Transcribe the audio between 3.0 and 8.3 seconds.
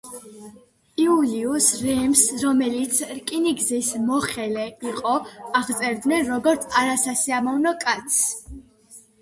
რკინიგზის მოხელე იყო, აღწერდნენ როგორც „არასასიამოვნო კაცს“.